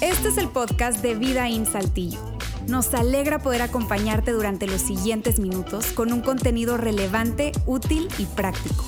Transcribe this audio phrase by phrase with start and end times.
[0.00, 2.18] Este es el podcast de Vida en Saltillo.
[2.68, 8.84] Nos alegra poder acompañarte durante los siguientes minutos con un contenido relevante, útil y práctico.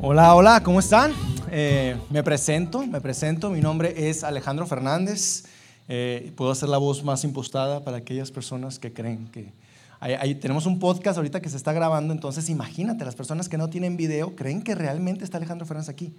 [0.00, 1.12] Hola, hola, ¿cómo están?
[1.50, 3.50] Eh, me presento, me presento.
[3.50, 5.44] Mi nombre es Alejandro Fernández.
[5.88, 9.52] Eh, puedo hacer la voz más impostada para aquellas personas que creen que...
[10.40, 13.96] tenemos un podcast ahorita que se está grabando, entonces imagínate, las personas que no tienen
[13.96, 16.14] video creen que realmente está Alejandro Fernández aquí.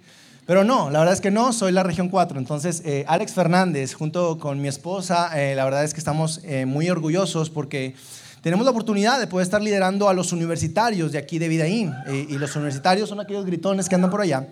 [0.46, 2.38] Pero no, la verdad es que no, soy la región 4.
[2.38, 7.50] Entonces, eh, Alex Fernández, junto con mi esposa, la verdad es que estamos muy orgullosos
[7.50, 7.94] porque
[8.42, 11.92] tenemos la oportunidad de poder estar liderando a los universitarios de aquí de Vidaín.
[12.08, 14.46] y los universitarios son aquellos gritones que andan por allá.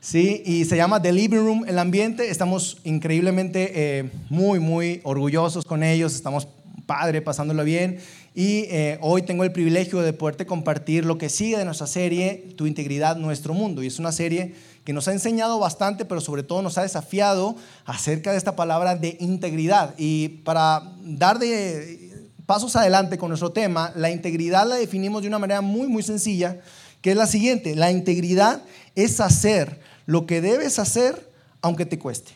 [0.00, 2.30] Sí, y se llama The Living Room, el ambiente.
[2.30, 6.14] Estamos increíblemente eh, muy, muy orgullosos con ellos.
[6.14, 6.48] Estamos
[6.86, 7.98] padre, pasándolo bien.
[8.34, 12.54] Y eh, hoy tengo el privilegio de poderte compartir lo que sigue de nuestra serie,
[12.56, 13.82] Tu integridad, nuestro mundo.
[13.82, 17.56] Y es una serie que nos ha enseñado bastante, pero sobre todo nos ha desafiado
[17.84, 19.94] acerca de esta palabra de integridad.
[19.98, 22.10] Y para dar de
[22.46, 26.58] pasos adelante con nuestro tema, la integridad la definimos de una manera muy, muy sencilla,
[27.02, 27.74] que es la siguiente.
[27.74, 28.62] La integridad
[28.94, 31.30] es hacer lo que debes hacer
[31.62, 32.32] aunque te cueste.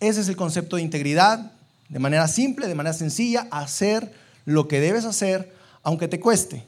[0.00, 1.52] Ese es el concepto de integridad,
[1.88, 4.12] de manera simple, de manera sencilla, hacer
[4.48, 6.64] lo que debes hacer aunque te cueste.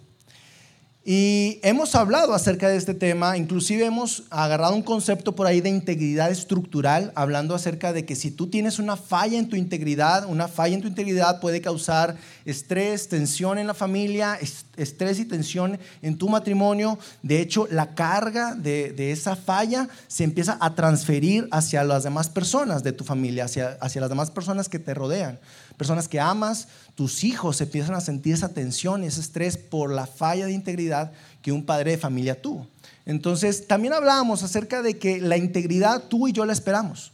[1.03, 5.70] Y hemos hablado acerca de este tema, inclusive hemos agarrado un concepto por ahí de
[5.70, 10.47] integridad estructural, hablando acerca de que si tú tienes una falla en tu integridad, una
[10.47, 14.39] falla en tu integridad puede causar estrés, tensión en la familia,
[14.77, 16.98] estrés y tensión en tu matrimonio.
[17.23, 22.83] De hecho, la carga de, esa falla se empieza a transferir hacia las demás personas
[22.83, 25.41] de tu familia, hacia, hacia las demás personas que te rodean
[25.81, 30.45] personas que amas, tus hijos empiezan a sentir esa tensión, ese estrés por la falla
[30.45, 32.67] de integridad que un padre de familia tuvo.
[33.06, 37.12] Entonces, también hablábamos acerca de que la integridad tú y yo la esperamos.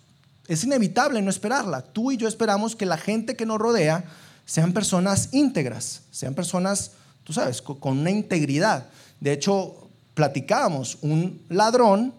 [0.48, 1.80] Es inevitable no esperarla.
[1.80, 4.02] Tú y yo esperamos que la gente que nos rodea
[4.44, 6.90] sean personas íntegras, sean personas,
[7.22, 8.88] tú sabes, con una integridad.
[9.20, 12.12] De hecho, platicábamos, un ladrón,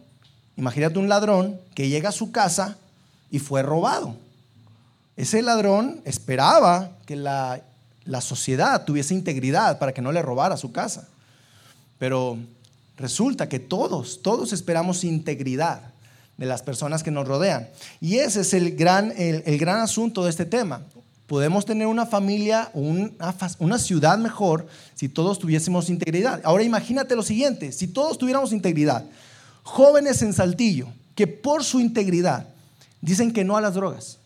[0.56, 2.78] imagínate un ladrón que llega a su casa
[3.32, 4.16] y fue robado.
[5.18, 7.64] Ese ladrón esperaba que la,
[8.22, 11.08] sociedad tuviese integridad para que no le robara su casa.
[11.98, 12.38] Pero
[12.98, 15.82] resulta que todos, todos esperamos integridad
[16.38, 17.68] de las personas que nos rodean.
[18.00, 20.84] Y ese es el gran, el, gran asunto de este tema.
[21.26, 23.10] Podemos tener una familia, una,
[23.58, 26.42] una ciudad mejor si todos tuviésemos integridad.
[26.44, 29.04] Ahora imagínate lo siguiente, si todos tuviéramos integridad,
[29.64, 32.48] jóvenes en Saltillo que por su integridad
[33.02, 34.20] dicen que no a las drogas,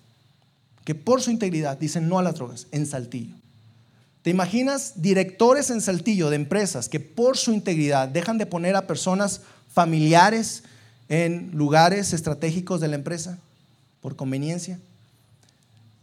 [0.83, 3.35] que por su integridad dicen no a las drogas en Saltillo.
[4.23, 8.87] ¿Te imaginas directores en Saltillo de empresas que por su integridad dejan de poner a
[8.87, 9.41] personas
[9.73, 10.63] familiares
[11.09, 13.39] en lugares estratégicos de la empresa
[14.01, 14.79] por conveniencia?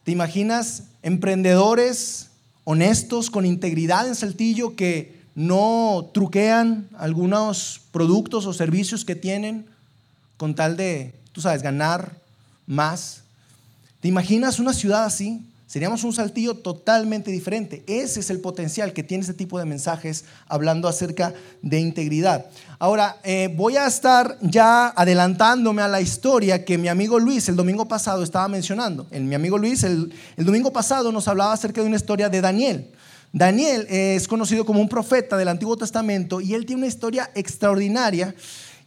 [0.05, 2.29] ¿Te imaginas emprendedores
[2.65, 9.67] honestos con integridad en Saltillo que no truquean algunos productos o servicios que tienen
[10.37, 12.17] con tal de, tú sabes, ganar
[12.67, 13.23] más
[14.01, 15.43] ¿Te imaginas una ciudad así?
[15.67, 17.83] Seríamos un saltillo totalmente diferente.
[17.89, 22.47] Ese es el potencial que tiene este tipo de mensajes hablando acerca de integridad.
[22.79, 27.57] Ahora, eh, voy a estar ya adelantándome a la historia que mi amigo Luis el
[27.57, 29.09] domingo pasado estaba mencionando.
[29.11, 32.41] El, mi amigo Luis el, el domingo pasado nos hablaba acerca de una historia de
[32.41, 32.93] Daniel.
[33.33, 38.35] Daniel es conocido como un profeta del Antiguo Testamento y él tiene una historia extraordinaria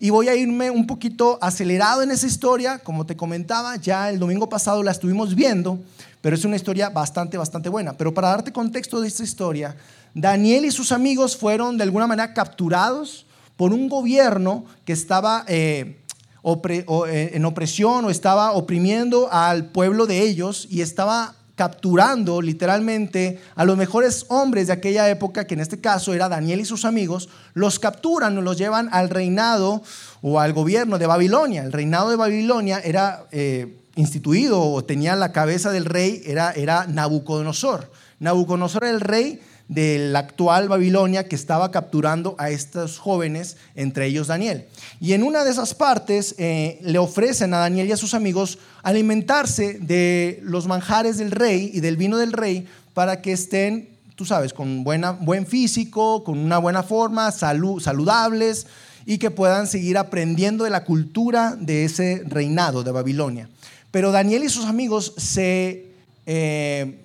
[0.03, 4.17] y voy a irme un poquito acelerado en esa historia, como te comentaba, ya el
[4.17, 5.79] domingo pasado la estuvimos viendo,
[6.21, 7.93] pero es una historia bastante, bastante buena.
[7.93, 9.75] Pero para darte contexto de esta historia,
[10.15, 16.01] Daniel y sus amigos fueron de alguna manera capturados por un gobierno que estaba eh,
[16.43, 23.65] eh, en opresión o estaba oprimiendo al pueblo de ellos y estaba capturando literalmente a
[23.65, 27.29] los mejores hombres de aquella época, que en este caso era Daniel y sus amigos,
[27.53, 29.83] los capturan o los llevan al reinado
[30.21, 31.63] o al gobierno de Babilonia.
[31.63, 36.87] El reinado de Babilonia era eh, instituido o tenía la cabeza del rey, era, era
[36.87, 37.91] Nabucodonosor.
[38.19, 39.41] Nabucodonosor era el rey
[39.71, 44.65] de la actual Babilonia que estaba capturando a estos jóvenes, entre ellos Daniel.
[44.99, 48.59] Y en una de esas partes eh, le ofrecen a Daniel y a sus amigos
[48.83, 53.87] alimentarse de los manjares del rey y del vino del rey para que estén,
[54.17, 58.67] tú sabes, con buena, buen físico, con una buena forma, saludables
[59.05, 63.47] y que puedan seguir aprendiendo de la cultura de ese reinado de Babilonia.
[63.89, 65.93] Pero Daniel y sus amigos se
[66.25, 66.99] eh,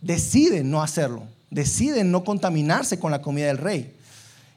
[0.00, 3.94] deciden no hacerlo deciden no contaminarse con la comida del rey.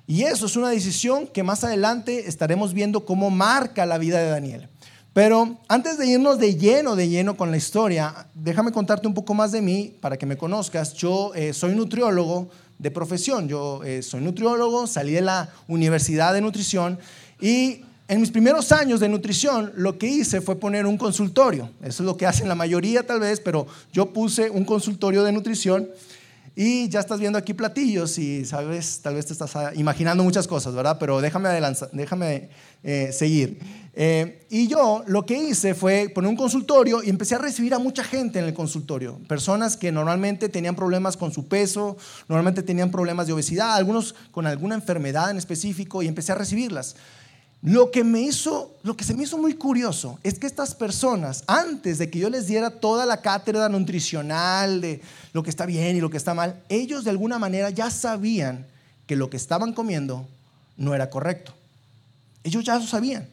[0.08, 4.30] Y eso es una decisión que más adelante estaremos viendo cómo marca la vida de
[4.30, 4.70] Daniel.
[5.14, 9.34] Pero antes de irnos de lleno, de lleno con la historia, déjame contarte un poco
[9.34, 10.94] más de mí para que me conozcas.
[10.94, 12.50] Yo eh, soy nutriólogo
[12.80, 16.98] de profesión, yo eh, soy nutriólogo, salí de la Universidad de Nutrición
[17.42, 21.70] y en mis primeros años de nutrición lo que hice fue poner un consultorio.
[21.82, 25.32] Eso es lo que hacen la mayoría tal vez, pero yo puse un consultorio de
[25.32, 25.90] nutrición
[26.56, 30.74] y ya estás viendo aquí platillos y sabes, tal vez te estás imaginando muchas cosas,
[30.74, 30.98] ¿verdad?
[31.00, 31.50] Pero déjame,
[31.94, 32.50] déjame
[32.84, 33.60] eh, seguir.
[33.94, 37.80] Eh, y yo lo que hice fue poner un consultorio y empecé a recibir a
[37.80, 39.20] mucha gente en el consultorio.
[39.28, 44.46] Personas que normalmente tenían problemas con su peso, normalmente tenían problemas de obesidad, algunos con
[44.46, 46.96] alguna enfermedad en específico y empecé a recibirlas.
[47.64, 51.44] Lo que, me hizo, lo que se me hizo muy curioso es que estas personas,
[51.46, 55.96] antes de que yo les diera toda la cátedra nutricional de lo que está bien
[55.96, 58.66] y lo que está mal, ellos de alguna manera ya sabían
[59.06, 60.28] que lo que estaban comiendo
[60.76, 61.54] no era correcto.
[62.44, 63.28] Ellos ya lo sabían.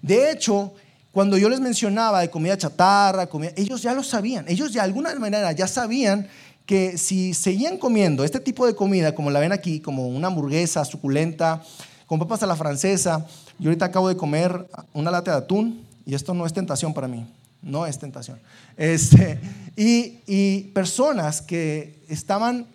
[0.00, 0.72] De hecho,
[1.10, 4.44] cuando yo les mencionaba de comida chatarra, ellos ya lo sabían.
[4.46, 6.28] Ellos de alguna manera ya sabían
[6.66, 10.84] que si seguían comiendo este tipo de comida, como la ven aquí, como una hamburguesa
[10.84, 11.62] suculenta,
[12.06, 13.26] con papas a la francesa,
[13.58, 17.08] yo ahorita acabo de comer una lata de atún y esto no es tentación para
[17.08, 17.26] mí,
[17.62, 18.38] no es tentación.
[18.76, 19.40] Este,
[19.74, 22.66] y, personas que estaban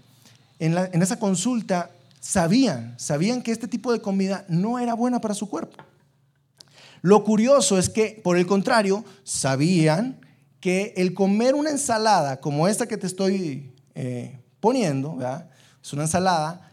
[0.57, 5.35] en, en esa consulta sabían, sabían que este tipo de comida no era buena para
[5.35, 5.83] su cuerpo.
[7.01, 10.19] Lo curioso es que, por el contrario, sabían
[10.59, 15.17] que el comer una ensalada como esta que te estoy eh, poniendo,
[15.83, 16.71] es una ensalada,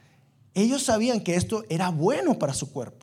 [0.54, 2.97] ellos sabían que esto era bueno para su cuerpo.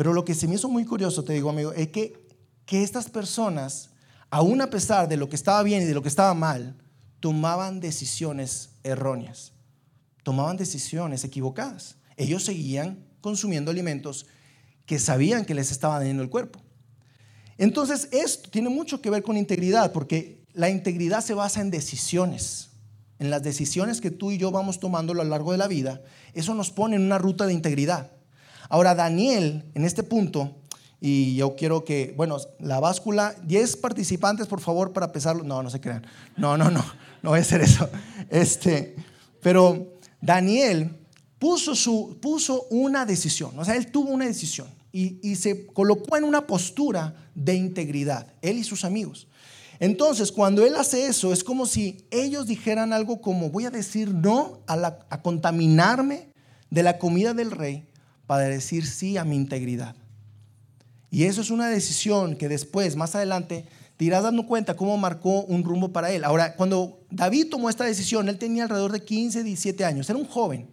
[0.00, 2.26] Pero lo que se me hizo muy curioso, te digo amigo, es que,
[2.64, 3.90] que estas personas,
[4.30, 6.74] aún a pesar de lo que estaba bien y de lo que estaba mal,
[7.20, 9.52] tomaban decisiones erróneas,
[10.22, 11.96] tomaban decisiones equivocadas.
[12.16, 14.24] Ellos seguían consumiendo alimentos
[14.86, 16.62] que sabían que les estaba dañando el cuerpo.
[17.58, 22.70] Entonces, esto tiene mucho que ver con integridad, porque la integridad se basa en decisiones,
[23.18, 26.00] en las decisiones que tú y yo vamos tomando a lo largo de la vida.
[26.32, 28.12] Eso nos pone en una ruta de integridad.
[28.70, 30.56] Ahora, Daniel, en este punto,
[31.00, 35.42] y yo quiero que, bueno, la báscula, 10 participantes, por favor, para pesarlo.
[35.42, 36.06] No, no se crean.
[36.36, 36.84] No, no, no,
[37.22, 37.90] no voy a hacer eso.
[38.28, 38.94] Este,
[39.42, 40.96] pero Daniel
[41.40, 46.16] puso, su, puso una decisión, o sea, él tuvo una decisión y, y se colocó
[46.16, 49.26] en una postura de integridad, él y sus amigos.
[49.80, 54.14] Entonces, cuando él hace eso, es como si ellos dijeran algo como, voy a decir
[54.14, 54.74] no a,
[55.08, 56.28] a contaminarme
[56.70, 57.89] de la comida del rey
[58.30, 59.96] para decir sí a mi integridad.
[61.10, 63.66] Y eso es una decisión que después, más adelante,
[63.96, 66.22] te irás dando cuenta cómo marcó un rumbo para él.
[66.22, 70.28] Ahora, cuando David tomó esta decisión, él tenía alrededor de 15, 17 años, era un
[70.28, 70.70] joven.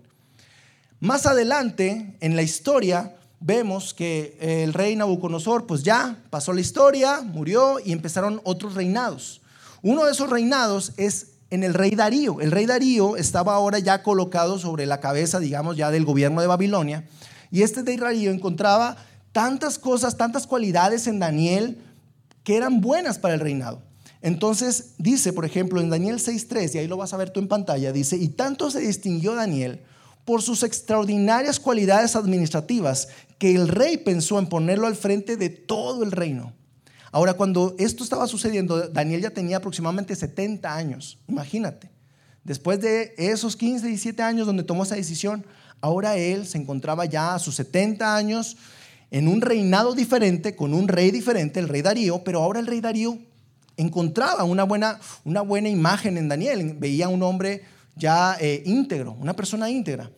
[1.00, 7.21] Más adelante, en la historia, vemos que el rey Nabucodonosor, pues ya pasó la historia,
[7.21, 9.42] murió y empezaron otros reinados.
[9.81, 12.39] Uno de esos reinados es en el rey Darío.
[12.39, 16.45] El rey Darío estaba ahora ya colocado sobre la cabeza, digamos, ya del gobierno de
[16.45, 17.03] Babilonia.
[17.51, 18.97] Y este de Israel encontraba
[19.31, 21.77] tantas cosas, tantas cualidades en Daniel
[22.44, 23.81] que eran buenas para el reinado.
[24.21, 27.47] Entonces dice, por ejemplo, en Daniel 6.3, y ahí lo vas a ver tú en
[27.47, 29.81] pantalla, dice, y tanto se distinguió Daniel
[30.25, 36.03] por sus extraordinarias cualidades administrativas que el rey pensó en ponerlo al frente de todo
[36.03, 36.53] el reino.
[37.12, 41.89] Ahora, cuando esto estaba sucediendo, Daniel ya tenía aproximadamente 70 años, imagínate.
[42.43, 45.45] Después de esos 15, 17 años donde tomó esa decisión,
[45.81, 48.57] Ahora él se encontraba ya a sus 70 años
[49.12, 52.81] en un reinado diferente, con un rey diferente, el rey Darío, pero ahora el rey
[52.81, 53.17] Darío
[53.77, 57.63] encontraba una buena, una buena imagen en Daniel, veía un hombre
[57.96, 60.12] ya eh, íntegro, una persona íntegra.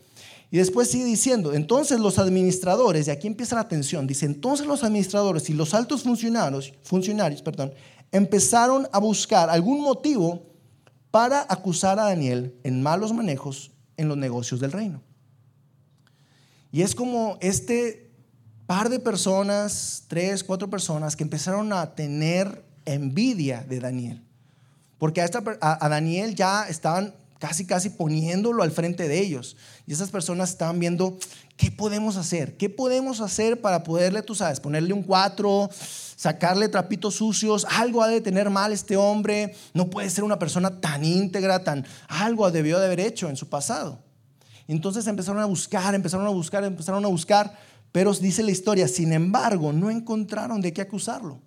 [0.52, 4.84] Y después sigue diciendo, entonces los administradores, y aquí empieza la atención, dice, entonces los
[4.84, 7.72] administradores y los altos funcionarios, funcionarios perdón,
[8.12, 10.48] empezaron a buscar algún motivo
[11.12, 15.02] para acusar a Daniel en malos manejos en los negocios del reino.
[16.72, 18.12] Y es como este
[18.68, 24.24] par de personas, tres, cuatro personas, que empezaron a tener envidia de Daniel.
[25.00, 29.58] Porque a, Daniel ya estaban casi, casi poniéndolo al frente de ellos.
[29.88, 31.18] Y esas personas estaban viendo,
[31.58, 32.58] ¿qué podemos hacer?
[32.58, 35.70] ¿Qué podemos hacer para poderle, tú sabes, ponerle un cuatro,
[36.16, 37.66] sacarle trapitos sucios?
[37.70, 39.56] Algo ha de tener mal este hombre.
[39.74, 41.88] No puede ser una persona tan íntegra, tan...
[42.08, 44.00] Algo debió de haber hecho en su pasado.
[44.74, 47.58] Entonces empezaron a buscar, empezaron a buscar, empezaron a buscar,
[47.92, 51.40] pero dice la historia, sin embargo, no encontraron de qué acusarlo.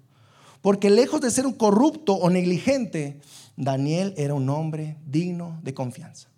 [0.61, 3.21] Porque lejos de ser un corrupto o negligente,
[3.57, 6.29] Daniel era un hombre digno de confianza.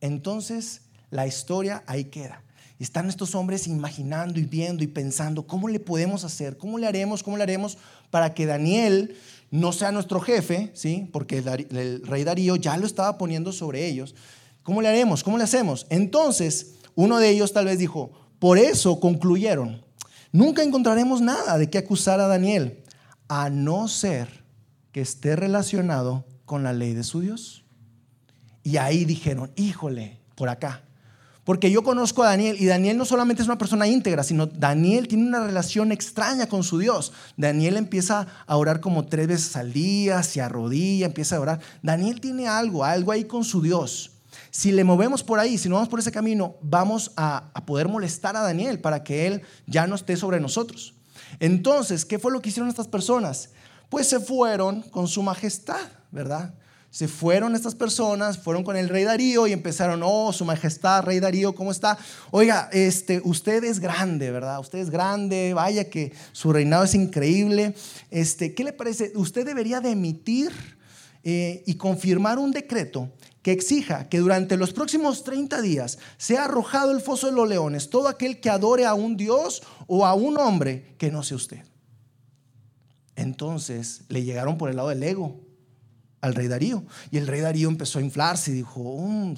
[0.00, 2.42] Entonces, la historia ahí queda.
[2.80, 6.58] Están estos hombres imaginando y viendo y pensando, ¿cómo le podemos hacer?
[6.58, 7.22] ¿Cómo le haremos?
[7.22, 7.78] ¿Cómo le haremos
[8.10, 9.16] para que Daniel
[9.50, 10.72] no sea nuestro jefe?
[10.74, 11.08] ¿sí?
[11.12, 14.14] Porque el, rey Darío ya lo estaba poniendo sobre ellos.
[14.66, 15.22] ¿Cómo le haremos?
[15.22, 15.86] ¿Cómo le hacemos?
[15.90, 19.80] Entonces, uno de ellos tal vez dijo, por eso concluyeron,
[20.32, 22.82] nunca encontraremos nada de qué acusar a Daniel,
[23.28, 24.42] a no ser
[24.90, 27.64] que esté relacionado con la ley de su Dios.
[28.64, 30.82] Y ahí dijeron, híjole, por acá,
[31.44, 35.06] porque yo conozco a Daniel y Daniel no solamente es una persona íntegra, sino Daniel
[35.06, 37.12] tiene una relación extraña con su Dios.
[37.36, 41.60] Daniel empieza a orar como tres veces al día, se arrodilla, empieza a orar.
[41.84, 44.15] Daniel tiene algo, algo ahí con su Dios.
[44.56, 48.36] Si le movemos por ahí, si no vamos por ese camino, vamos a, poder molestar
[48.36, 50.94] a Daniel para que él ya no esté sobre nosotros.
[51.40, 53.50] Entonces, ¿qué fue lo que hicieron estas personas?
[53.90, 56.54] Pues se fueron con su majestad, ¿verdad?
[56.88, 61.20] se fueron estas personas, fueron con el rey Darío y empezaron, oh, su majestad, rey
[61.20, 61.98] Darío, ¿cómo está?
[62.30, 64.58] Oiga, este, usted es grande, ¿verdad?
[64.60, 67.74] Usted es grande, vaya que su reinado es increíble.
[68.10, 69.12] Este, ¿Qué le parece?
[69.16, 70.50] Usted debería de emitir
[71.22, 73.10] eh, y confirmar un decreto
[73.46, 77.90] que exija que durante los próximos 30 días sea arrojado el foso de los leones
[77.90, 81.62] todo aquel que adore a un Dios o a un hombre que no sea usted.
[83.14, 85.40] Entonces le llegaron por el lado del ego
[86.22, 86.82] al rey Darío.
[87.12, 89.34] Y el rey Darío empezó a inflarse y dijo, oh,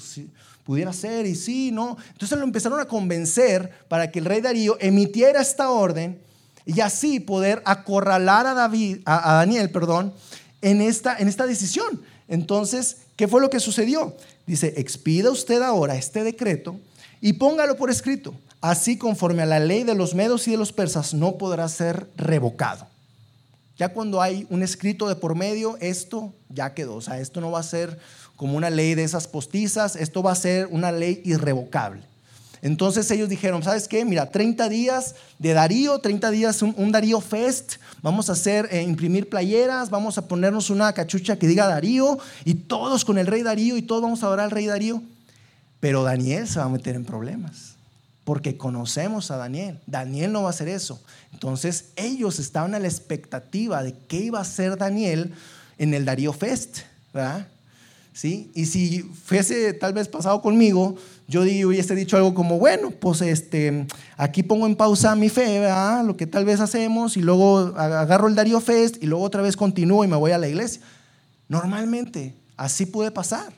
[0.65, 1.99] pudiera ser, y sí, no.
[2.13, 6.19] Entonces lo empezaron a convencer para que el rey Darío emitiera esta orden
[6.65, 10.15] y así poder acorralar a, David, a, Daniel perdón,
[10.63, 12.01] en, esta, en esta decisión.
[12.27, 14.17] Entonces, ¿qué fue lo que sucedió?
[14.47, 16.77] Dice, expida usted ahora este decreto
[17.21, 18.33] y póngalo por escrito.
[18.61, 22.09] Así conforme a la ley de los medos y de los persas no podrá ser
[22.17, 22.87] revocado.
[23.77, 26.95] Ya cuando hay un escrito de por medio, esto ya quedó.
[26.95, 27.99] O sea, esto no va a ser
[28.37, 32.03] como una ley de esas postizas, esto va a ser una ley irrevocable.
[32.63, 34.05] Entonces ellos dijeron, ¿sabes qué?
[34.05, 39.29] Mira, 30 días de Darío, 30 días un, Darío Fest, vamos a hacer, eh, imprimir
[39.29, 43.77] playeras, vamos a ponernos una cachucha que diga Darío y todos con el rey Darío
[43.77, 45.03] y todos vamos a adorar al rey Darío.
[45.81, 47.79] Pero Daniel se va a meter en problemas
[48.29, 49.81] porque conocemos a Daniel.
[49.87, 51.01] Daniel no va a hacer eso.
[51.33, 55.33] Entonces ellos estaban a la expectativa de qué iba a hacer Daniel
[55.79, 56.81] en el Darío Fest,
[57.15, 57.49] ¿verdad?
[58.13, 58.51] ¿Sí?
[58.55, 60.97] Y si fuese tal vez pasado conmigo,
[61.29, 66.03] yo hubiese dicho algo como, bueno, pues este, aquí pongo en pausa mi fe, ¿verdad?
[66.03, 69.55] Lo que tal vez hacemos y luego agarro el Darío Fest y luego otra vez
[69.55, 70.81] continúo y me voy a la iglesia.
[71.47, 73.53] Normalmente así puede pasar,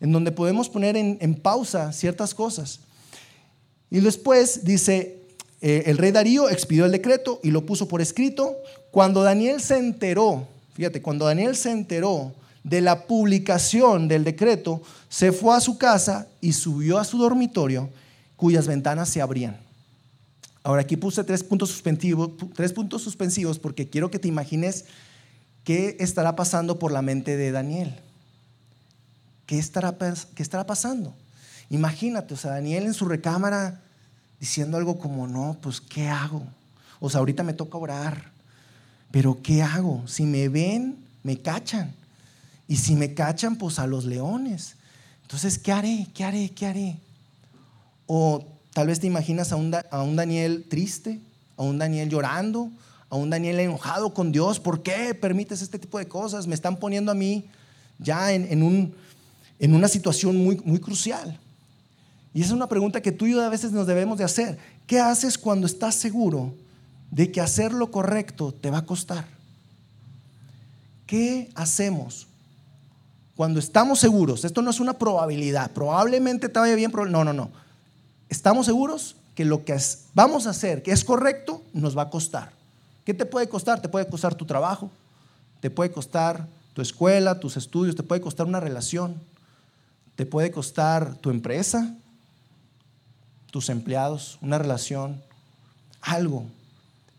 [0.00, 2.78] en donde podemos poner en, pausa ciertas cosas.
[3.90, 5.20] Y después dice,
[5.60, 8.56] eh, el rey Darío expidió el decreto y lo puso por escrito.
[8.92, 12.32] Cuando Daniel se enteró, fíjate, cuando Daniel se enteró
[12.64, 17.88] de la publicación del decreto, se fue a su casa y subió a su dormitorio
[18.36, 19.58] cuyas ventanas se abrían.
[20.62, 24.84] Ahora aquí puse tres puntos suspensivos, tres puntos suspensivos porque quiero que te imagines
[25.64, 27.94] qué estará pasando por la mente de Daniel.
[29.46, 29.96] ¿Qué estará,
[30.34, 31.14] qué estará pasando?
[31.70, 33.80] Imagínate, o sea, Daniel en su recámara
[34.40, 36.42] diciendo algo como, no, pues, ¿qué hago?
[37.00, 38.30] O sea, ahorita me toca orar,
[39.10, 40.06] pero ¿qué hago?
[40.06, 41.94] Si me ven, me cachan.
[42.68, 44.74] Y si me cachan, pues a los leones.
[45.22, 46.06] Entonces, ¿qué haré?
[46.14, 46.50] ¿Qué haré?
[46.50, 46.98] ¿Qué haré?
[48.06, 48.44] O
[48.74, 51.20] tal vez te imaginas a un, a un Daniel triste,
[51.56, 52.70] a un Daniel llorando,
[53.10, 54.60] a un Daniel enojado con Dios.
[54.60, 56.46] ¿Por qué permites este tipo de cosas?
[56.46, 57.46] Me están poniendo a mí
[57.98, 58.94] ya en, en, un,
[59.58, 61.38] en una situación muy, muy crucial.
[62.34, 64.58] Y esa es una pregunta que tú y yo a veces nos debemos de hacer.
[64.86, 66.54] ¿Qué haces cuando estás seguro
[67.10, 69.26] de que hacer lo correcto te va a costar?
[71.06, 72.27] ¿Qué hacemos
[73.38, 74.44] cuando estamos seguros?
[74.44, 75.70] Esto no es una probabilidad.
[75.70, 76.90] Probablemente te vaya bien.
[76.90, 77.50] No, no, no.
[78.28, 79.80] Estamos seguros que lo que
[80.12, 82.50] vamos a hacer, que es correcto, nos va a costar.
[83.04, 83.80] ¿Qué te puede costar?
[83.80, 84.90] Te puede costar tu trabajo,
[85.60, 89.14] te puede costar tu escuela, tus estudios, te puede costar una relación,
[90.16, 91.94] te puede costar tu empresa,
[93.52, 95.22] tus empleados, una relación,
[96.00, 96.44] algo.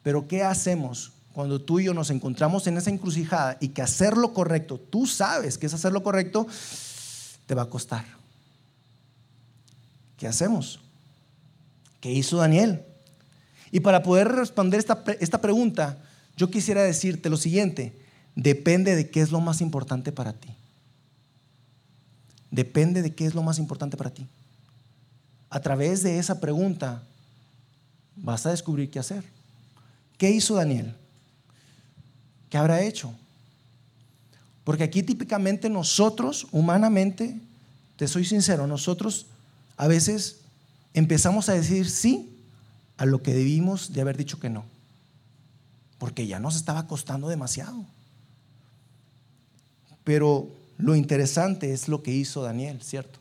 [0.04, 4.18] Pero ¿qué hacemos cuando tú y yo nos encontramos en esa encrucijada y que hacer
[4.18, 6.46] lo correcto, tú sabes que es hacer lo correcto,
[7.46, 8.04] te va a costar?
[10.18, 10.82] ¿Qué hacemos?
[12.02, 12.82] ¿Qué hizo Daniel?
[13.72, 15.98] Y para poder responder esta, esta pregunta,
[16.36, 17.98] yo quisiera decirte lo siguiente,
[18.36, 20.50] depende de qué es lo más importante para ti.
[22.52, 24.28] Depende de qué es lo más importante para ti
[25.50, 27.02] a través de esa pregunta
[28.16, 29.24] vas a descubrir qué hacer.
[30.18, 30.94] ¿Qué hizo Daniel?
[32.50, 33.14] ¿Qué habrá hecho?
[34.64, 37.40] Porque aquí típicamente nosotros, humanamente,
[37.96, 39.28] te soy sincero, nosotros
[39.78, 40.38] a veces
[40.94, 42.36] empezamos a decir sí
[42.98, 44.66] a lo que debimos de haber dicho que no,
[45.98, 47.86] porque ya nos estaba costando demasiado.
[50.04, 53.20] Pero lo interesante es lo que hizo Daniel, ¿cierto?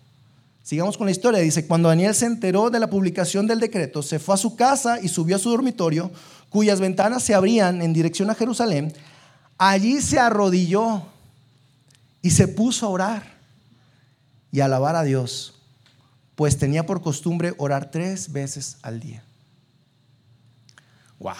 [0.62, 1.40] Sigamos con la historia.
[1.40, 5.00] Dice, cuando Daniel se enteró de la publicación del decreto, se fue a su casa
[5.00, 6.10] y subió a su dormitorio,
[6.50, 8.92] cuyas ventanas se abrían en dirección a Jerusalén.
[9.58, 11.02] Allí se arrodilló
[12.22, 13.38] y se puso a orar
[14.52, 15.54] y a alabar a Dios,
[16.36, 19.24] pues tenía por costumbre orar tres veces al día.
[21.18, 21.34] Wow.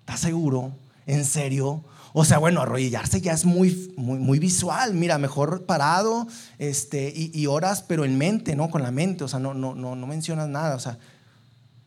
[0.00, 0.72] ¿Estás seguro?
[1.06, 1.82] ¿En serio?
[2.12, 4.92] O sea, bueno, arrodillarse ya es muy, muy, muy visual.
[4.92, 6.26] Mira, mejor parado
[6.58, 8.70] este, y, y, oras, pero en mente, ¿no?
[8.70, 9.24] Con la mente.
[9.24, 10.76] O sea, no, no, no, no mencionas nada.
[10.76, 10.98] O sea,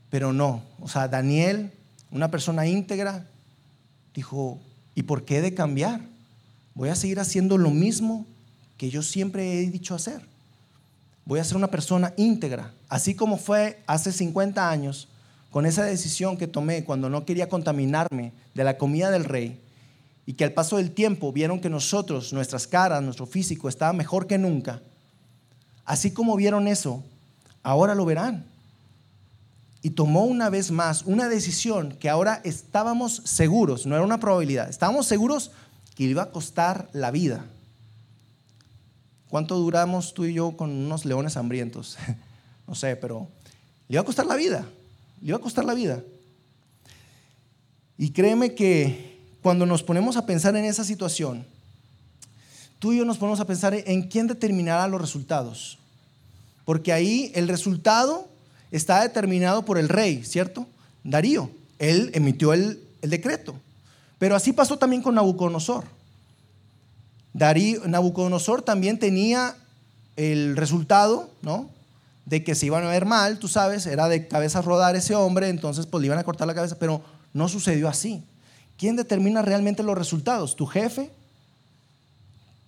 [0.09, 0.63] pero no.
[0.79, 1.71] O sea, Daniel,
[2.09, 3.27] una persona íntegra,
[4.15, 4.59] dijo,
[4.95, 6.01] ¿y por qué de cambiar?
[6.73, 8.25] Voy a seguir haciendo lo mismo
[8.77, 10.21] que yo siempre he dicho hacer.
[11.25, 12.73] Voy a ser una persona íntegra.
[12.89, 15.07] Así como fue hace 50 años,
[15.51, 19.59] con esa decisión que tomé cuando no quería contaminarme de la comida del rey
[20.25, 24.27] y que al paso del tiempo vieron que nosotros, nuestras caras, nuestro físico estaba mejor
[24.27, 24.81] que nunca,
[25.85, 27.03] así como vieron eso,
[27.63, 28.45] ahora lo verán.
[29.85, 34.67] Y tomó una vez más una decisión que ahora estábamos seguros, no era una probabilidad,
[34.67, 35.51] estábamos seguros
[35.93, 37.45] que iba a costar la vida.
[39.29, 41.99] ¿Cuánto duramos tú y yo con unos leones hambrientos?
[42.67, 43.27] no sé, pero
[43.87, 44.67] le iba a costar la vida,
[45.21, 46.01] le iba a costar la vida.
[47.95, 51.45] Y créeme que cuando nos ponemos a pensar en esa situación,
[52.79, 55.77] tú y yo nos ponemos a pensar en quién determinará los resultados.
[56.65, 58.33] Porque ahí el resultado
[58.71, 60.67] está determinado por el rey, ¿cierto?
[61.03, 61.49] Darío.
[61.79, 63.55] Él emitió el, el decreto.
[64.17, 65.85] Pero así pasó también con Nabucodonosor.
[67.33, 69.55] Darío, Nabucodonosor también tenía
[70.15, 71.69] el resultado, ¿no?
[72.25, 75.49] De que se iban a ver mal, tú sabes, era de cabezas rodar ese hombre,
[75.49, 77.01] entonces pues le iban a cortar la cabeza, pero
[77.33, 78.23] no sucedió así.
[78.77, 80.55] ¿Quién determina realmente los resultados?
[80.55, 81.11] ¿Tu jefe?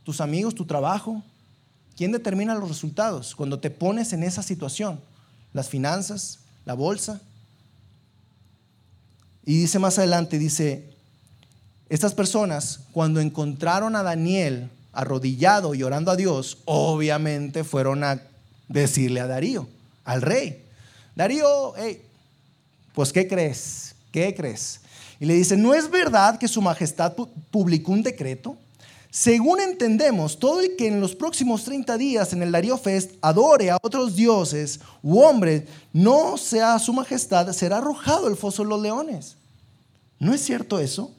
[0.03, 0.55] ¿Tus amigos?
[0.55, 1.23] ¿Tu trabajo?
[1.95, 4.99] ¿Quién determina los resultados cuando te pones en esa situación?
[5.57, 6.37] ¿Las finanzas?
[6.65, 7.19] ¿La bolsa?
[9.43, 10.83] Y dice más adelante, dice,
[11.89, 18.21] estas personas cuando encontraron a Daniel arrodillado y orando a Dios, obviamente fueron a
[18.67, 19.67] decirle a Darío,
[20.05, 20.63] al rey,
[21.15, 22.03] Darío, hey,
[22.93, 23.95] pues ¿qué crees?
[24.11, 24.81] ¿Qué crees?
[25.19, 27.13] Y le dice, ¿no es verdad que su majestad
[27.49, 28.55] publicó un decreto?
[29.19, 33.71] Según entendemos, todo el que en los próximos 30 días en el Darío Fest adore
[33.71, 38.79] a otros dioses u hombres, no sea su majestad, será arrojado al foso de los
[38.79, 39.35] leones.
[40.19, 41.11] ¿No es cierto eso?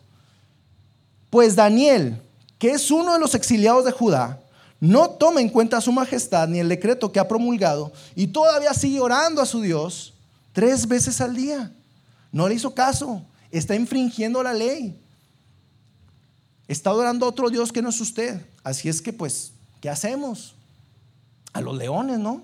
[1.29, 2.23] Pues Daniel,
[2.61, 4.39] que es uno de los exiliados de Judá,
[4.79, 8.75] no toma en cuenta a su majestad ni el decreto que ha promulgado y todavía
[8.75, 10.15] sigue orando a su Dios
[10.53, 11.73] tres veces al día.
[12.31, 14.97] No le hizo caso está infringiendo la ley.
[16.69, 18.45] Está adorando otro Dios que no es usted.
[18.63, 20.55] Así es que pues, ¿qué hacemos?
[21.55, 22.43] A los leones, ¿no?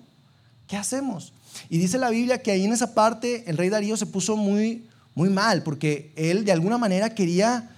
[0.66, 1.32] ¿Qué hacemos?
[1.68, 4.86] Y dice la Biblia que ahí en esa parte el rey Darío se puso muy,
[5.14, 7.70] muy mal porque él de alguna manera quería,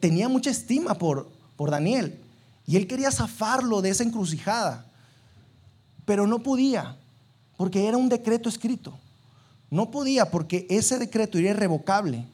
[0.00, 2.18] tenía mucha estima por, por Daniel
[2.66, 4.84] y él quería zafarlo de esa encrucijada,
[6.04, 6.96] pero no podía
[7.56, 8.96] porque era un decreto escrito.
[9.70, 12.24] No podía porque ese decreto era irrevocable.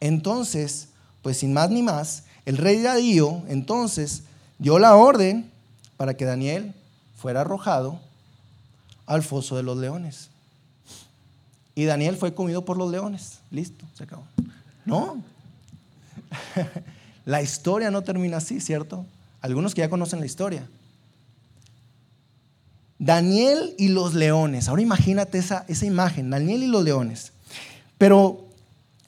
[0.00, 0.88] Entonces,
[1.24, 4.24] pues sin más ni más, el rey Darío entonces
[4.58, 5.50] dio la orden
[5.96, 6.74] para que Daniel
[7.16, 7.98] fuera arrojado
[9.06, 10.28] al foso de los leones.
[11.74, 13.38] Y Daniel fue comido por los leones.
[13.50, 14.24] Listo, se acabó.
[14.84, 15.22] No.
[17.24, 19.06] la historia no termina así, ¿cierto?
[19.40, 20.68] Algunos que ya conocen la historia.
[22.98, 24.68] Daniel y los leones.
[24.68, 27.32] Ahora imagínate esa, esa imagen, Daniel y los leones.
[27.96, 28.44] Pero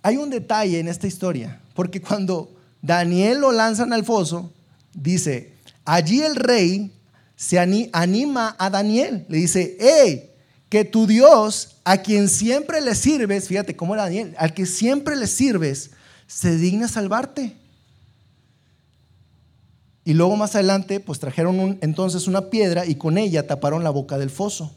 [0.00, 4.52] hay un detalle en esta historia, porque cuando Daniel lo lanzan al foso,
[4.92, 5.52] dice,
[5.84, 6.90] allí el rey
[7.36, 10.30] se anima a Daniel, le dice, hey,
[10.68, 15.14] que tu Dios, a quien siempre le sirves, fíjate cómo era Daniel, al que siempre
[15.14, 15.90] le sirves,
[16.26, 17.56] se digna salvarte.
[20.02, 24.18] Y luego más adelante, pues trajeron entonces una piedra y con ella taparon la boca
[24.18, 24.74] del foso.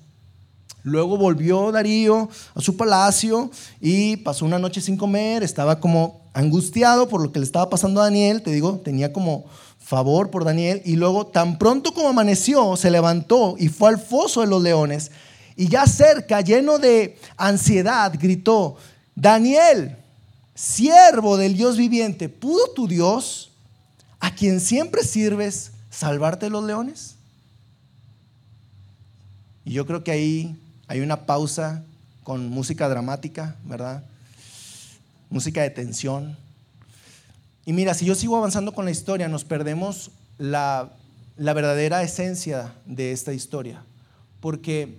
[0.89, 3.49] Luego volvió Darío a su palacio
[3.79, 8.01] y pasó una noche sin comer, estaba como angustiado por lo que le estaba pasando
[8.01, 9.45] a Daniel, te digo, tenía como
[9.79, 14.41] favor por Daniel y luego tan pronto como amaneció se levantó y fue al foso
[14.41, 15.11] de los leones
[15.55, 18.77] y ya cerca, lleno de ansiedad, gritó,
[19.13, 19.97] Daniel,
[20.55, 23.51] siervo del Dios viviente, ¿pudo tu Dios,
[24.21, 27.15] a quien siempre sirves, salvarte de los leones?
[29.65, 30.55] Y yo creo que ahí
[30.89, 31.83] hay una pausa
[32.23, 34.03] con música dramática, ¿verdad?
[35.29, 36.35] Música de tensión.
[37.63, 40.89] Y mira, si yo sigo avanzando con la historia, nos perdemos la,
[41.37, 43.83] la verdadera esencia de esta historia.
[44.41, 44.97] Porque,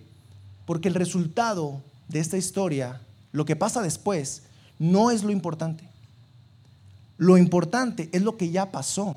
[0.65, 3.01] porque el resultado de esta historia,
[3.33, 4.43] lo que pasa después,
[4.79, 5.83] no es lo importante.
[7.19, 9.17] Lo importante es lo que ya pasó.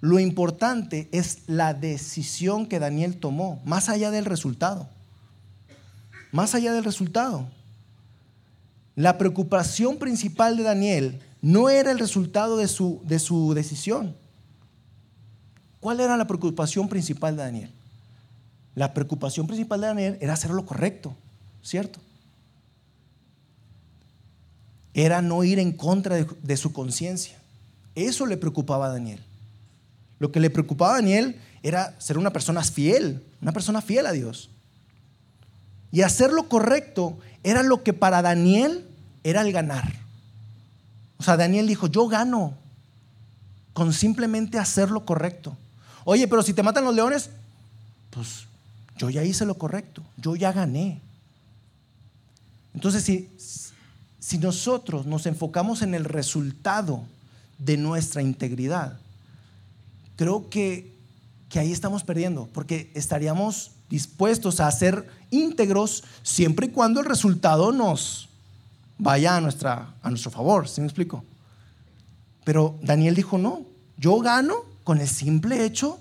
[0.00, 4.88] Lo importante es la decisión que Daniel tomó, más allá del resultado.
[6.34, 7.46] Más allá del resultado.
[8.96, 14.16] La preocupación principal de Daniel no era el resultado de su, de su decisión.
[15.78, 17.70] ¿Cuál era la preocupación principal de Daniel?
[18.74, 21.14] La preocupación principal de Daniel era hacer lo correcto,
[21.62, 22.00] ¿cierto?
[24.92, 27.38] Era no ir en contra de, de su conciencia.
[27.94, 29.20] Eso le preocupaba a Daniel.
[30.18, 34.10] Lo que le preocupaba a Daniel era ser una persona fiel, una persona fiel a
[34.10, 34.50] Dios.
[35.94, 38.84] Y hacer lo correcto era lo que para Daniel
[39.22, 39.94] era el ganar.
[41.18, 42.54] O sea, Daniel dijo, yo gano
[43.72, 45.56] con simplemente hacer lo correcto.
[46.04, 47.30] Oye, pero si te matan los leones,
[48.10, 48.46] pues
[48.98, 51.00] yo ya hice lo correcto, yo ya gané.
[52.74, 53.30] Entonces, si,
[54.18, 57.04] si nosotros nos enfocamos en el resultado
[57.58, 58.98] de nuestra integridad,
[60.16, 60.92] creo que,
[61.48, 67.72] que ahí estamos perdiendo, porque estaríamos dispuestos a ser íntegros siempre y cuando el resultado
[67.72, 68.28] nos
[68.98, 71.24] vaya a, nuestra, a nuestro favor, ¿sí me explico?
[72.44, 73.62] Pero Daniel dijo, no,
[73.96, 75.98] yo gano con el simple hecho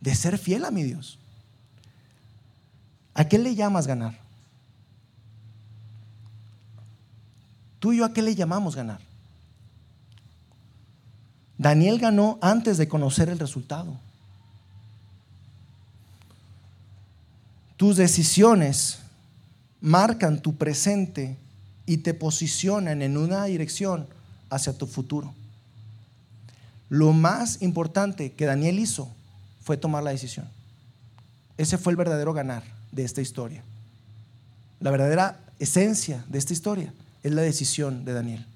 [0.00, 1.18] de ser fiel a mi Dios.
[3.14, 4.18] ¿A qué le llamas ganar?
[7.78, 9.00] Tú y yo a qué le llamamos ganar?
[11.58, 13.96] Daniel ganó antes de conocer el resultado.
[17.82, 19.00] Tus decisiones
[19.80, 21.36] marcan tu presente
[21.84, 24.06] y te posicionan en una dirección
[24.50, 25.34] hacia tu futuro.
[26.88, 29.10] Lo más importante que Daniel hizo
[29.64, 30.48] fue tomar la decisión.
[31.58, 33.64] Ese fue el verdadero ganar de esta historia.
[34.78, 38.46] La verdadera esencia de esta historia es la decisión de Daniel.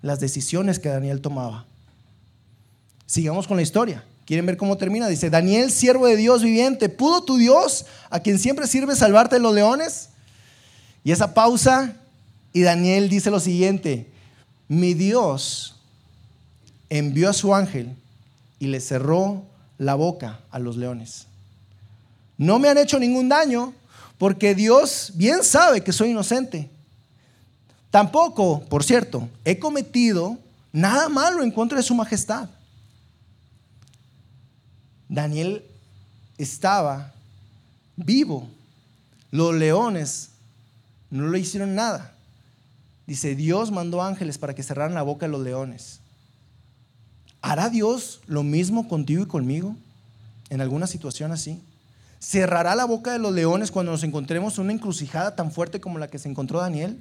[0.00, 1.64] Las decisiones que Daniel tomaba.
[3.04, 4.04] Sigamos con la historia.
[4.26, 5.06] ¿Quieren ver cómo termina?
[5.06, 9.40] Dice, Daniel, siervo de Dios viviente, ¿pudo tu Dios, a quien siempre sirve, salvarte de
[9.40, 10.08] los leones?
[11.04, 11.94] Y esa pausa,
[12.52, 14.10] y Daniel dice lo siguiente,
[14.66, 15.76] mi Dios
[16.90, 17.94] envió a su ángel
[18.58, 19.44] y le cerró
[19.78, 21.26] la boca a los leones.
[22.36, 23.72] No me han hecho ningún daño
[24.18, 26.68] porque Dios bien sabe que soy inocente.
[27.92, 30.36] Tampoco, por cierto, he cometido
[30.72, 32.48] nada malo en contra de su majestad.
[35.08, 35.64] Daniel
[36.38, 37.12] estaba
[37.96, 38.48] vivo.
[39.30, 40.30] Los leones
[41.10, 42.12] no le hicieron nada.
[43.06, 46.00] Dice, Dios mandó ángeles para que cerraran la boca de los leones.
[47.40, 49.76] ¿Hará Dios lo mismo contigo y conmigo
[50.50, 51.62] en alguna situación así?
[52.18, 55.98] ¿Cerrará la boca de los leones cuando nos encontremos en una encrucijada tan fuerte como
[55.98, 57.00] la que se encontró Daniel?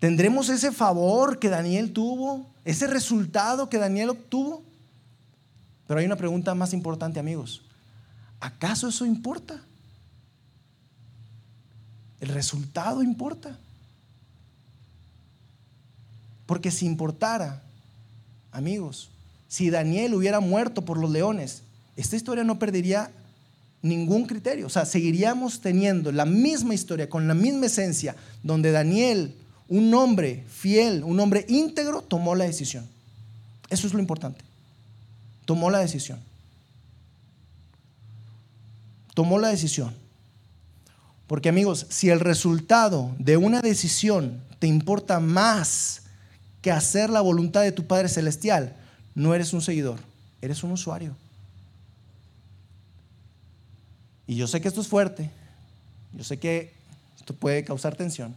[0.00, 2.46] ¿Tendremos ese favor que Daniel tuvo?
[2.64, 4.62] ¿Ese resultado que Daniel obtuvo?
[5.86, 7.62] Pero hay una pregunta más importante, amigos.
[8.40, 9.60] ¿Acaso eso importa?
[12.20, 13.58] El resultado importa.
[16.46, 17.62] Porque si importara,
[18.52, 19.10] amigos,
[19.48, 21.62] si Daniel hubiera muerto por los leones,
[21.96, 23.10] esta historia no perdería
[23.82, 24.66] ningún criterio.
[24.66, 29.34] O sea, seguiríamos teniendo la misma historia, con la misma esencia, donde Daniel,
[29.68, 32.86] un hombre fiel, un hombre íntegro, tomó la decisión.
[33.70, 34.45] Eso es lo importante.
[35.46, 36.20] Tomó la decisión.
[39.14, 39.94] Tomó la decisión.
[41.26, 46.02] Porque amigos, si el resultado de una decisión te importa más
[46.60, 48.76] que hacer la voluntad de tu Padre Celestial,
[49.14, 49.98] no eres un seguidor,
[50.42, 51.16] eres un usuario.
[54.26, 55.30] Y yo sé que esto es fuerte,
[56.12, 56.74] yo sé que
[57.18, 58.34] esto puede causar tensión,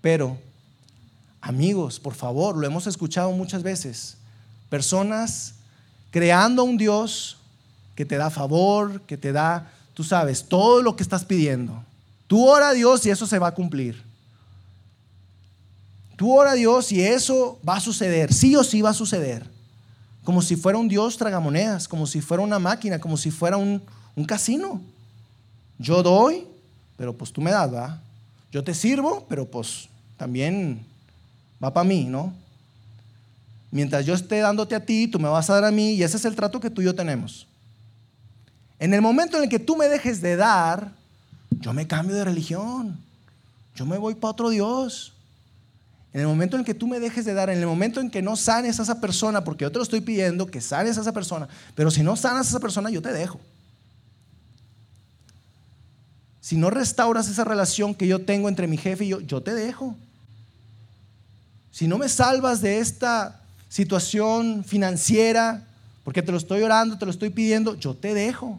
[0.00, 0.38] pero
[1.40, 4.16] amigos, por favor, lo hemos escuchado muchas veces,
[4.70, 5.54] personas
[6.10, 7.36] creando un Dios
[7.94, 11.84] que te da favor, que te da, tú sabes, todo lo que estás pidiendo.
[12.26, 14.02] Tú ora a Dios y eso se va a cumplir.
[16.16, 19.46] Tú ora a Dios y eso va a suceder, sí o sí va a suceder.
[20.24, 23.82] Como si fuera un Dios tragamonedas, como si fuera una máquina, como si fuera un,
[24.14, 24.80] un casino.
[25.78, 26.46] Yo doy,
[26.96, 28.00] pero pues tú me das, ¿va?
[28.52, 30.84] Yo te sirvo, pero pues también
[31.62, 32.34] va para mí, ¿no?
[33.70, 36.16] Mientras yo esté dándote a ti, tú me vas a dar a mí, y ese
[36.16, 37.46] es el trato que tú y yo tenemos.
[38.78, 40.92] En el momento en el que tú me dejes de dar,
[41.60, 42.98] yo me cambio de religión.
[43.74, 45.12] Yo me voy para otro Dios.
[46.12, 48.22] En el momento en que tú me dejes de dar, en el momento en que
[48.22, 51.12] no sanes a esa persona, porque yo te lo estoy pidiendo que sanes a esa
[51.12, 53.40] persona, pero si no sanas a esa persona, yo te dejo.
[56.40, 59.54] Si no restauras esa relación que yo tengo entre mi jefe y yo, yo te
[59.54, 59.94] dejo.
[61.70, 63.39] Si no me salvas de esta
[63.70, 65.64] situación financiera,
[66.04, 68.58] porque te lo estoy orando, te lo estoy pidiendo, yo te dejo.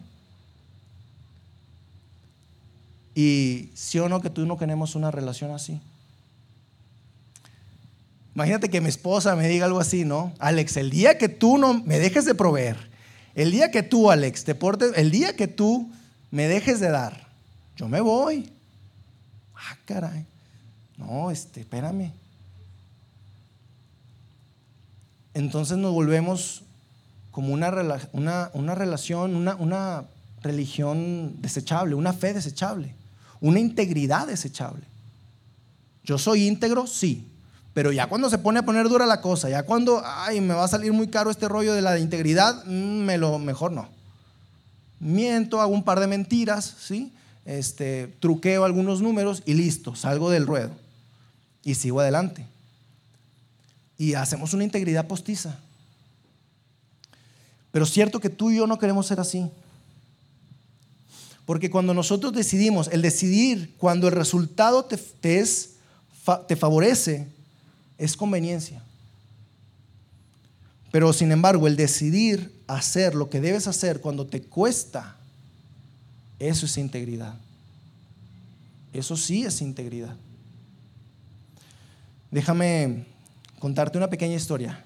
[3.13, 5.79] Y sí o no que tú no queremos una relación así.
[8.33, 10.33] Imagínate que mi esposa me diga algo así, ¿no?
[10.39, 12.77] Alex, el día que tú no me dejes de proveer,
[13.35, 15.91] el día que tú, Alex, te portes, el día que tú
[16.31, 17.27] me dejes de dar,
[17.75, 18.49] yo me voy.
[19.53, 20.25] Ah, caray.
[20.97, 22.13] No, este, espérame.
[25.33, 26.63] Entonces nos volvemos
[27.31, 27.71] como una,
[28.11, 30.03] una, una relación, una, una
[30.41, 32.93] religión desechable, una fe desechable,
[33.39, 34.83] una integridad desechable.
[36.03, 37.27] Yo soy íntegro, sí,
[37.73, 40.65] pero ya cuando se pone a poner dura la cosa, ya cuando, ay, me va
[40.65, 43.87] a salir muy caro este rollo de la integridad, mm, me lo mejor no.
[44.99, 47.13] Miento, hago un par de mentiras, ¿sí?
[47.45, 50.71] Este, truqueo algunos números y listo, salgo del ruedo
[51.63, 52.45] y sigo adelante.
[54.01, 55.59] Y hacemos una integridad postiza.
[57.71, 59.47] Pero es cierto que tú y yo no queremos ser así.
[61.45, 64.97] Porque cuando nosotros decidimos, el decidir, cuando el resultado te,
[65.39, 65.73] es,
[66.47, 67.27] te favorece,
[67.99, 68.81] es conveniencia.
[70.91, 75.15] Pero sin embargo, el decidir hacer lo que debes hacer cuando te cuesta,
[76.39, 77.35] eso es integridad.
[78.93, 80.15] Eso sí es integridad.
[82.31, 83.05] Déjame
[83.61, 84.83] contarte una pequeña historia.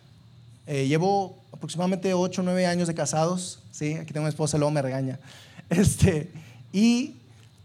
[0.68, 3.58] Eh, llevo aproximadamente 8 o 9 años de casados.
[3.72, 5.20] Sí, aquí tengo una esposa, luego me regaña.
[5.68, 6.32] Este,
[6.72, 7.16] y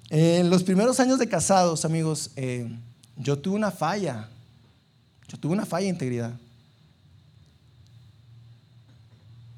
[0.08, 2.66] en los primeros años de casados, amigos, eh,
[3.18, 4.26] yo tuve una falla
[5.30, 6.32] yo tuve una falla de integridad.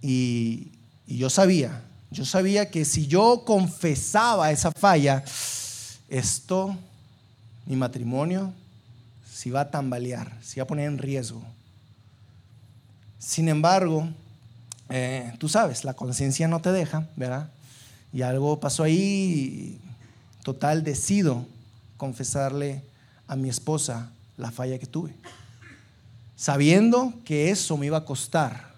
[0.02, 0.68] Y,
[1.06, 5.24] yo sabía, yo sabía que si yo confesaba esa falla,
[6.08, 6.76] esto,
[7.66, 8.52] mi matrimonio,
[9.42, 11.42] se iba a tambalear, se iba a poner en riesgo.
[13.18, 14.08] Sin embargo,
[14.88, 17.50] eh, tú sabes, la conciencia no te deja, ¿verdad?
[18.12, 19.80] Y algo pasó ahí,
[20.44, 21.44] total, decido
[21.96, 22.82] confesarle
[23.26, 25.14] a mi esposa la falla que tuve
[26.42, 28.72] sabiendo que eso me iba a costar.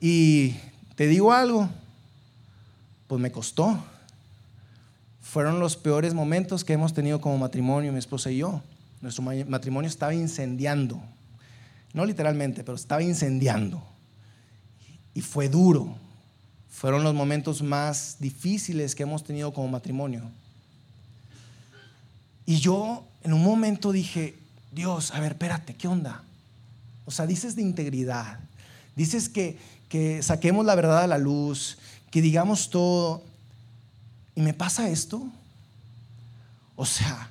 [0.00, 0.54] Y
[0.94, 1.68] te digo algo,
[3.08, 3.76] pues me costó.
[5.22, 8.60] Fueron los peores momentos que hemos tenido como matrimonio, mi esposa y yo.
[9.00, 11.00] Nuestro matrimonio estaba incendiando.
[11.94, 13.82] No literalmente, pero estaba incendiando.
[15.14, 15.94] Y fue duro.
[16.70, 20.22] Fueron los momentos más difíciles que hemos tenido como matrimonio.
[22.44, 24.36] Y yo en un momento dije,
[24.72, 26.24] Dios, a ver, espérate, ¿qué onda?
[27.04, 28.40] O sea, dices de integridad,
[28.96, 29.58] dices que,
[29.88, 31.78] que saquemos la verdad a la luz,
[32.10, 33.22] que digamos todo,
[34.34, 35.22] y me pasa esto.
[36.76, 37.30] O sea,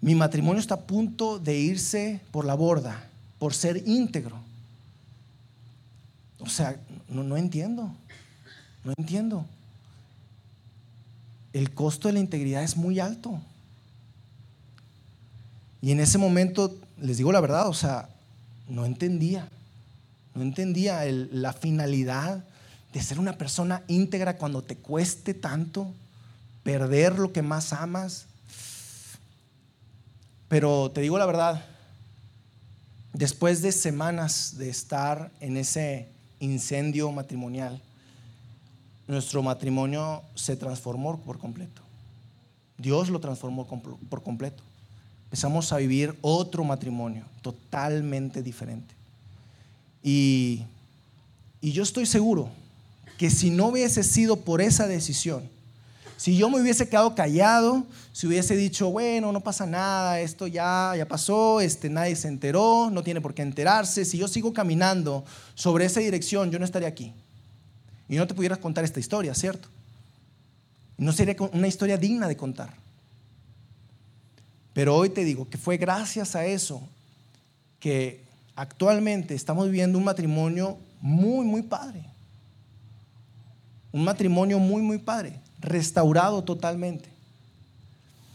[0.00, 4.38] mi matrimonio está a punto de irse por la borda, por ser íntegro.
[6.38, 6.78] O sea,
[7.08, 7.90] no, entiendo,
[8.84, 9.44] no entiendo.
[11.52, 13.40] El costo de la integridad es muy alto.
[15.80, 18.08] Y en ese momento, les digo la verdad, o sea,
[18.68, 19.48] no entendía,
[20.34, 22.44] no entendía la finalidad
[22.96, 25.92] de ser una persona íntegra cuando te cueste tanto
[26.62, 28.24] perder lo que más amas.
[30.48, 31.62] Pero te digo la verdad,
[33.12, 36.08] después de semanas de estar en ese
[36.40, 37.82] incendio matrimonial,
[39.06, 41.82] nuestro matrimonio se transformó por completo.
[42.78, 44.62] Dios lo transformó por completo
[45.26, 48.94] empezamos a vivir otro matrimonio totalmente diferente.
[50.02, 50.62] Y,
[51.60, 52.48] y yo estoy seguro
[53.18, 55.48] que si no hubiese sido por esa decisión,
[56.16, 60.94] si yo me hubiese quedado callado, si hubiese dicho, bueno, no pasa nada, esto ya,
[60.96, 65.24] ya pasó, este, nadie se enteró, no tiene por qué enterarse, si yo sigo caminando
[65.54, 67.12] sobre esa dirección, yo no estaría aquí.
[68.08, 69.68] Y no te pudieras contar esta historia, ¿cierto?
[70.96, 72.72] No sería una historia digna de contar.
[74.72, 76.82] Pero hoy te digo que fue gracias a eso
[77.80, 78.20] que
[78.54, 82.02] actualmente estamos viviendo un matrimonio muy, muy padre.
[83.96, 87.08] Un matrimonio muy, muy padre, restaurado totalmente.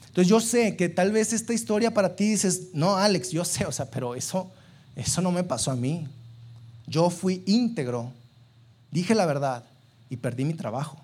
[0.07, 3.67] Entonces yo sé que tal vez esta historia para ti dices, no, Alex, yo sé,
[3.67, 4.49] o sea, pero eso,
[4.95, 6.07] eso no me pasó a mí.
[6.87, 8.11] Yo fui íntegro,
[8.89, 9.63] dije la verdad
[10.09, 10.97] y perdí mi trabajo.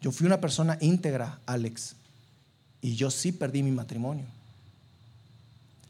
[0.00, 1.96] Yo fui una persona íntegra, Alex,
[2.80, 4.26] y yo sí perdí mi matrimonio.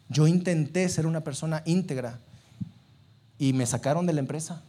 [0.08, 2.18] Yo intenté ser una persona íntegra
[3.38, 4.62] y me sacaron de la empresa.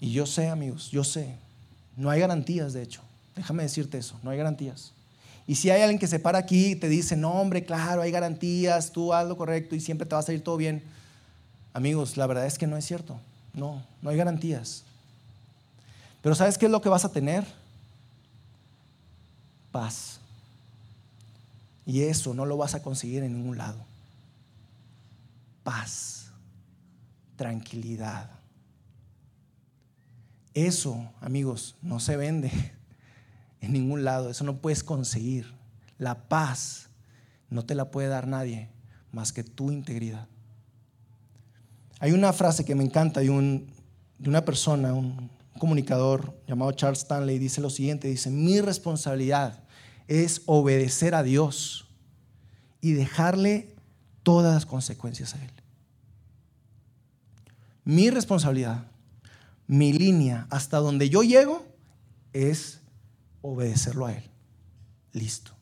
[0.00, 1.36] Y yo sé, amigos, yo sé,
[1.96, 3.02] no hay garantías, de hecho.
[3.36, 4.92] Déjame decirte eso, no hay garantías.
[5.46, 8.10] Y si hay alguien que se para aquí y te dice, no, hombre, claro, hay
[8.10, 10.82] garantías, tú haz lo correcto y siempre te va a salir todo bien.
[11.74, 13.18] Amigos, la verdad es que no es cierto.
[13.52, 14.84] No, no hay garantías.
[16.22, 17.44] Pero ¿sabes qué es lo que vas a tener?
[19.72, 20.20] Paz.
[21.86, 23.78] Y eso no lo vas a conseguir en ningún lado.
[25.64, 26.26] Paz,
[27.36, 28.30] tranquilidad.
[30.54, 32.50] Eso, amigos, no se vende
[33.60, 34.30] en ningún lado.
[34.30, 35.54] Eso no puedes conseguir.
[35.98, 36.88] La paz
[37.48, 38.68] no te la puede dar nadie
[39.12, 40.26] más que tu integridad.
[41.98, 47.38] Hay una frase que me encanta de, de una persona, un comunicador llamado Charles Stanley,
[47.38, 49.62] dice lo siguiente, dice, mi responsabilidad
[50.08, 51.86] es obedecer a Dios
[52.80, 53.74] y dejarle
[54.22, 55.50] todas las consecuencias a Él.
[57.84, 58.89] Mi responsabilidad,
[59.70, 61.64] mi línea, hasta donde yo llego,
[62.32, 62.80] es
[63.40, 64.24] obedecerlo a Él.
[65.12, 65.52] Listo.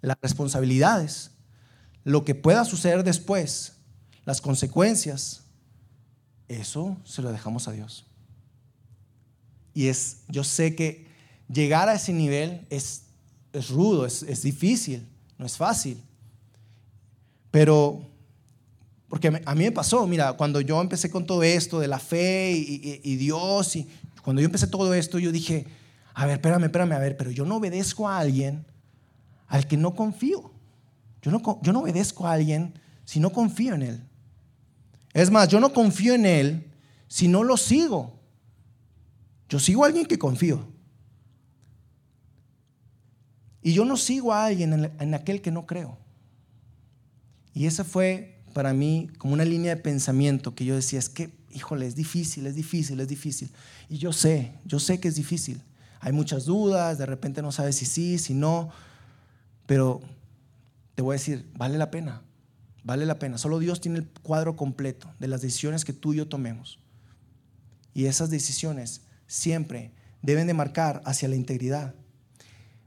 [0.00, 1.30] Las responsabilidades,
[2.02, 3.76] lo que pueda suceder después,
[4.24, 5.44] las consecuencias,
[6.48, 8.04] eso se lo dejamos a Dios.
[9.74, 11.06] Y es, yo sé que
[11.48, 13.04] llegar a ese nivel es,
[13.52, 15.06] es rudo, es, es difícil,
[15.38, 16.02] no es fácil.
[17.52, 18.09] Pero,
[19.10, 22.52] porque a mí me pasó, mira, cuando yo empecé con todo esto de la fe
[22.52, 23.86] y, Dios, y
[24.22, 25.66] cuando yo empecé todo esto, yo dije,
[26.14, 28.64] a ver, espérame, espérame, a ver, pero yo no obedezco a alguien
[29.48, 30.50] al que no confío.
[31.20, 32.72] Yo no, yo no obedezco a alguien
[33.04, 34.10] si no confío en él.
[35.12, 36.72] Es más, yo no confío en Él
[37.08, 38.18] si no lo sigo.
[39.48, 40.68] Yo sigo a alguien que confío.
[43.62, 45.98] Y yo no sigo a alguien en, aquel que no creo.
[47.52, 51.30] Y esa fue para mí como una línea de pensamiento que yo decía, es que,
[51.50, 53.50] híjole, es difícil, es difícil, es difícil.
[53.88, 55.62] Y yo sé, yo sé que es difícil.
[56.00, 58.70] Hay muchas dudas, de repente no sabes si sí, si no,
[59.66, 60.00] pero
[60.94, 62.22] te voy a decir, vale la pena.
[62.82, 63.38] Vale la pena.
[63.38, 66.78] Solo Dios tiene el cuadro completo de las decisiones que tú y yo tomemos.
[67.92, 71.94] Y esas decisiones siempre deben de marcar hacia la integridad.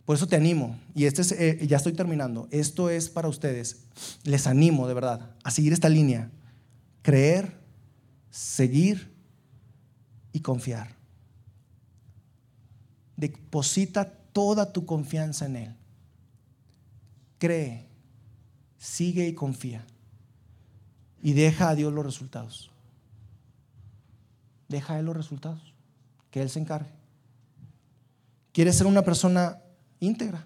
[0.06, 3.84] Por eso te animo, y este es, eh, ya estoy terminando, esto es para ustedes,
[4.24, 6.30] les animo de verdad a seguir esta línea,
[7.02, 7.58] creer,
[8.30, 9.13] seguir
[10.34, 10.96] y confiar.
[13.16, 15.76] Deposita toda tu confianza en Él.
[17.38, 17.88] Cree,
[18.78, 19.86] sigue y confía.
[21.22, 22.72] Y deja a Dios los resultados.
[24.68, 25.74] Deja a Él los resultados.
[26.32, 26.89] Que Él se encargue.
[28.52, 29.62] ¿Quieres ser una persona
[30.06, 30.46] íntegra?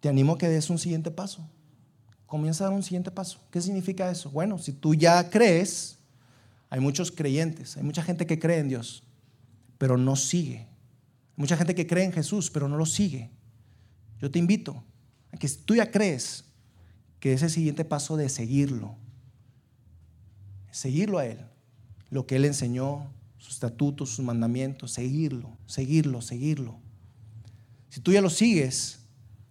[0.00, 1.48] Te animo a que des un siguiente paso.
[2.26, 3.40] Comienza a dar un siguiente paso.
[3.50, 4.30] ¿Qué significa eso?
[4.30, 5.98] Bueno, si tú ya crees,
[6.70, 9.02] hay muchos creyentes, hay mucha gente que cree en Dios,
[9.78, 10.58] pero no sigue.
[10.58, 13.30] Hay mucha gente que cree en Jesús, pero no lo sigue.
[14.20, 14.84] Yo te invito
[15.32, 16.44] a que si tú ya crees,
[17.20, 18.94] que es el siguiente paso de seguirlo.
[20.70, 21.38] Seguirlo a Él.
[22.10, 26.78] Lo que Él enseñó, sus estatutos, sus mandamientos, seguirlo, seguirlo, seguirlo.
[27.88, 29.00] Si tú ya lo sigues,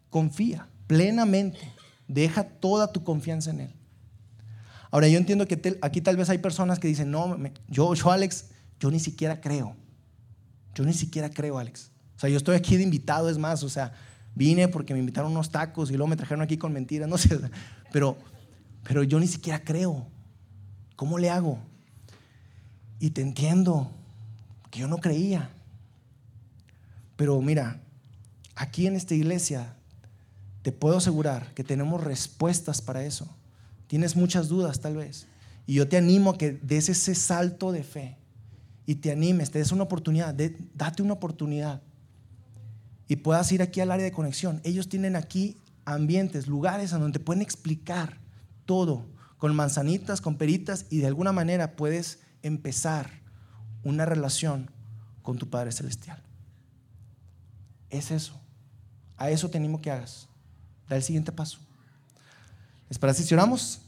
[0.09, 1.59] confía plenamente.
[2.07, 3.73] Deja toda tu confianza en Él.
[4.91, 8.45] Ahora, yo entiendo que aquí tal vez hay personas que dicen, no, yo, yo, Alex,
[8.79, 9.75] yo ni siquiera creo.
[10.73, 11.91] Yo ni siquiera creo, Alex.
[12.15, 13.93] O sea, yo estoy aquí de invitado, es más, o sea,
[14.37, 17.39] Vine porque me invitaron unos tacos y luego me trajeron aquí con mentiras, no sé.
[17.91, 18.17] Pero,
[18.83, 20.07] pero yo ni siquiera creo.
[20.95, 21.59] ¿Cómo le hago?
[22.99, 23.91] Y te entiendo,
[24.69, 25.49] que yo no creía.
[27.15, 27.81] Pero mira,
[28.57, 29.75] aquí en esta iglesia
[30.63, 33.29] te puedo asegurar que tenemos respuestas para eso.
[33.85, 35.27] Tienes muchas dudas tal vez.
[35.65, 38.17] Y yo te animo a que des ese salto de fe
[38.85, 41.81] y te animes, te des una oportunidad, date una oportunidad
[43.07, 44.59] y puedas ir aquí al área de conexión.
[44.63, 48.17] Ellos tienen aquí ambientes, lugares en donde te pueden explicar
[48.65, 49.05] todo,
[49.37, 53.21] con manzanitas, con peritas, y de alguna manera puedes empezar
[53.83, 54.71] una relación
[55.21, 56.21] con tu Padre Celestial.
[57.89, 58.41] Es eso.
[59.17, 60.27] A eso tenemos que hagas.
[60.87, 61.59] Da el siguiente paso.
[62.89, 63.81] ¿Les parece si oramos?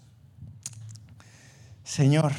[1.84, 2.34] Señor,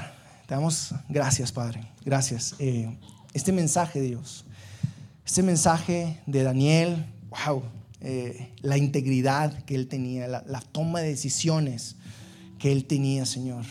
[0.47, 1.86] te damos gracias, Padre.
[2.05, 2.55] Gracias.
[2.59, 2.97] Eh,
[3.32, 4.45] este mensaje, Dios,
[5.24, 7.62] este mensaje de Daniel, wow,
[8.01, 11.97] eh, la integridad que él tenía, la, toma de decisiones
[12.59, 13.64] que él tenía, Señor.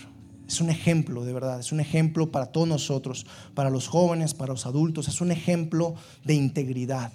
[0.48, 4.54] Es un ejemplo, de verdad, es un ejemplo para todos nosotros, para los jóvenes, para
[4.54, 7.12] los adultos, es un ejemplo de integridad.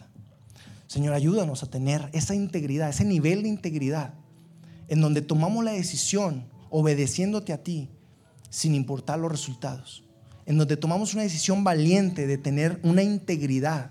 [0.95, 4.14] Señor, ayúdanos a tener esa integridad, ese nivel de integridad,
[4.86, 7.88] en donde tomamos la decisión obedeciéndote a ti,
[8.49, 10.05] sin importar los resultados,
[10.47, 13.90] en donde tomamos una decisión valiente de tener una integridad,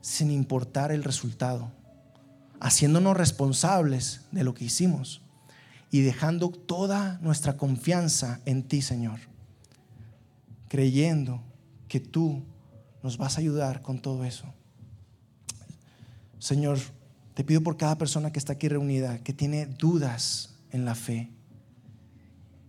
[0.00, 1.70] sin importar el resultado,
[2.58, 5.20] haciéndonos responsables de lo que hicimos
[5.90, 9.20] y dejando toda nuestra confianza en ti, Señor,
[10.68, 11.42] creyendo
[11.86, 12.42] que tú
[13.02, 14.54] nos vas a ayudar con todo eso.
[16.42, 16.80] Señor,
[17.34, 21.30] te pido por cada persona que está aquí reunida, que tiene dudas en la fe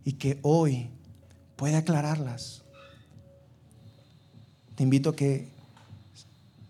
[0.05, 0.91] y que hoy
[1.55, 2.61] puede aclararlas.
[4.75, 5.47] Te invito a que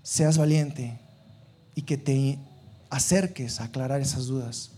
[0.01, 0.97] seas valiente
[1.75, 2.39] y que te
[2.89, 4.71] acerques a aclarar esas dudas.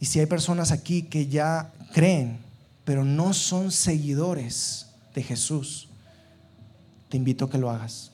[0.00, 2.40] Y si hay personas aquí que ya creen,
[2.84, 5.88] pero no son seguidores de Jesús,
[7.08, 8.10] te invito a que lo hagas.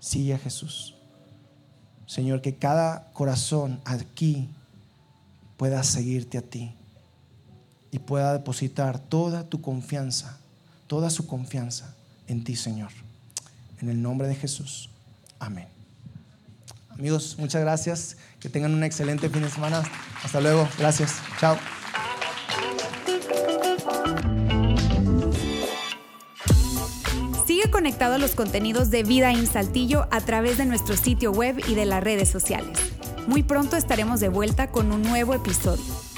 [0.00, 0.94] Sigue a Jesús.
[2.06, 4.48] Señor, que cada corazón aquí
[5.56, 6.74] pueda seguirte a ti
[7.92, 10.38] y pueda depositar toda tu confianza,
[10.86, 11.94] toda su confianza
[12.26, 12.90] en ti, Señor.
[13.80, 14.90] En el nombre de Jesús.
[15.38, 15.68] Amén.
[16.90, 18.16] Amigos, muchas gracias.
[18.40, 19.82] Que tengan un excelente fin de semana.
[20.22, 20.68] Hasta luego.
[20.78, 21.14] Gracias.
[21.38, 21.56] Chao.
[27.98, 31.86] A los contenidos de Vida en Saltillo a través de nuestro sitio web y de
[31.86, 32.78] las redes sociales.
[33.26, 36.09] Muy pronto estaremos de vuelta con un nuevo episodio.